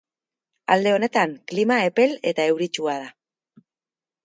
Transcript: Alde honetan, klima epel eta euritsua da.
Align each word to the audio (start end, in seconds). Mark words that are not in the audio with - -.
Alde 0.75 0.93
honetan, 0.93 1.35
klima 1.51 1.77
epel 1.91 2.17
eta 2.33 2.49
euritsua 2.55 2.99
da. 3.05 3.13